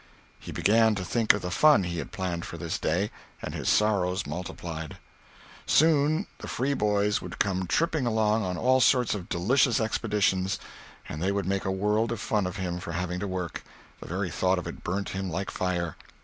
[0.39, 3.69] He began to think of the fun he had planned for this day, and his
[3.69, 4.97] sorrows multiplied.
[5.67, 10.57] Soon the free boys would come tripping along on all sorts of delicious expeditions,
[11.07, 14.31] and they would make a world of fun of him for having to work—the very
[14.31, 15.95] thought of it burnt him like fire.